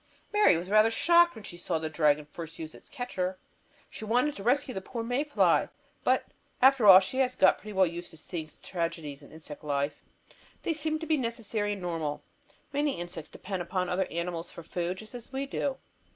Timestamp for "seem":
10.73-10.97